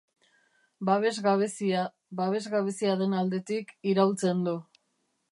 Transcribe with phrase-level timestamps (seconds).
[0.87, 1.83] Babes gabezia,
[2.21, 4.55] babes gabezia den aldetik, iraultzen du.